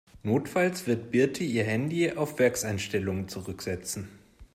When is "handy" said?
1.63-2.11